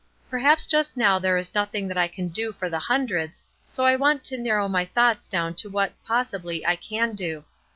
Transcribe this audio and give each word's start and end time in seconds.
Perhaps 0.31 0.65
just 0.65 0.97
now 0.97 1.19
there 1.19 1.37
is 1.37 1.53
nothing 1.53 1.87
that 1.87 1.95
I 1.95 2.07
can 2.07 2.29
do 2.29 2.51
for 2.53 2.69
the 2.71 2.79
hundreds, 2.79 3.43
so 3.67 3.85
I 3.85 3.95
want 3.95 4.23
to 4.23 4.37
narrow 4.39 4.67
my 4.67 4.83
thoughts 4.83 5.27
down 5.27 5.53
to 5.57 5.69
what, 5.69 5.93
possibly, 6.07 6.65
I 6.65 6.75
can 6.75 7.13
do. 7.13 7.43